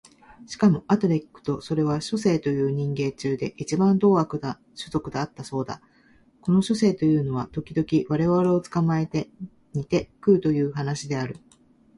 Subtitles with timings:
[0.47, 5.79] しかもあとで聞くとそれは書生という人間中で一番獰悪どうあくな種族であったそうだ。
[6.41, 9.29] この書生というのは時々我々を捕つかまえて
[9.75, 11.37] 煮にて食うという話である。